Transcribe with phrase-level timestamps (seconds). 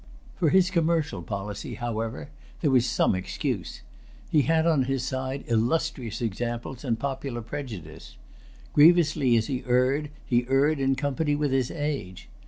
[0.35, 2.29] For his commercial policy, however,
[2.61, 3.81] there was some excuse.
[4.31, 8.17] He had on his side illustrious examples and popular prejudice.
[8.73, 12.29] Grievously as he erred, he erred in company with his age.